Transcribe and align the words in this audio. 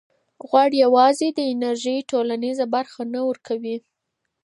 غوړ 0.47 0.69
یوازې 0.83 1.27
د 1.33 1.39
انرژۍ 1.53 1.97
ټولیزه 2.11 2.65
برخه 2.75 3.01
نه 3.13 3.19
ورکوي. 3.29 3.77